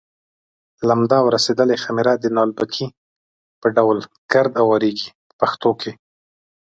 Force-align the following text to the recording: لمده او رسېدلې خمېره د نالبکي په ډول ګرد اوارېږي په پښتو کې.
لمده 0.87 1.15
او 1.21 1.25
رسېدلې 1.35 1.75
خمېره 1.83 2.13
د 2.19 2.25
نالبکي 2.37 2.87
په 3.61 3.67
ډول 3.77 3.97
ګرد 4.31 4.53
اوارېږي 4.61 5.09
په 5.27 5.33
پښتو 5.41 5.69
کې. 5.81 5.91